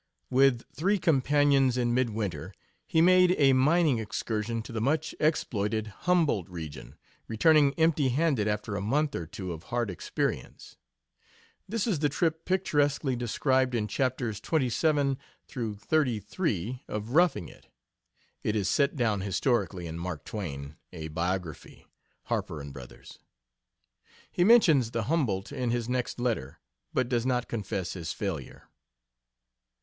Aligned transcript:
With 0.31 0.63
three 0.73 0.97
companions, 0.97 1.77
in 1.77 1.93
midwinter, 1.93 2.55
he 2.87 3.01
made 3.01 3.35
a 3.37 3.53
mining 3.53 3.99
excursion 3.99 4.63
to 4.63 4.71
the 4.71 4.81
much 4.81 5.13
exploited 5.19 5.93
Humboldt 6.09 6.49
region, 6.49 6.95
returning 7.27 7.75
empty 7.75 8.09
handed 8.09 8.47
after 8.47 8.75
a 8.75 8.81
month 8.81 9.13
or 9.13 9.27
two 9.27 9.53
of 9.53 9.65
hard 9.69 9.91
experience. 9.91 10.75
This 11.69 11.85
is 11.85 11.99
the 11.99 12.09
trip 12.09 12.45
picturesquely 12.45 13.15
described 13.15 13.75
in 13.75 13.87
Chapters 13.87 14.37
XXVII 14.43 15.17
to 15.49 15.77
XXXIII 15.93 16.83
of 16.87 17.09
Roughing 17.11 17.47
It. 17.47 17.67
[It 18.41 18.55
is 18.55 18.67
set 18.67 18.95
down 18.95 19.21
historically 19.21 19.85
in 19.85 19.99
Mark 19.99 20.25
Twain 20.25 20.77
'A 20.91 21.09
Biography.' 21.09 21.85
Harper 22.23 22.63
& 22.71 22.71
brothers.] 22.71 23.19
He, 24.31 24.43
mentions 24.43 24.89
the 24.89 25.03
Humboldt 25.03 25.51
in 25.51 25.69
his 25.69 25.87
next 25.87 26.19
letter, 26.19 26.59
but 26.91 27.07
does 27.07 27.23
not 27.23 27.47
confess 27.47 27.93
his 27.93 28.11
failure. 28.11 28.67